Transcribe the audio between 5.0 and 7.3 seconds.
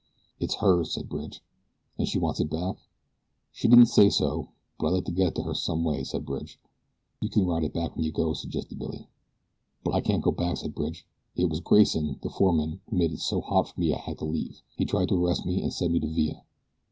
to get it to her some way," said Bridge. "You